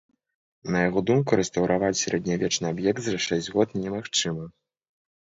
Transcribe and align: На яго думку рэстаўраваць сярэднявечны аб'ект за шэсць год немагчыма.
На 0.75 0.79
яго 0.87 0.99
думку 1.09 1.37
рэстаўраваць 1.41 1.99
сярэднявечны 2.05 2.65
аб'ект 2.73 3.03
за 3.09 3.13
шэсць 3.27 3.51
год 3.59 3.77
немагчыма. 3.83 4.49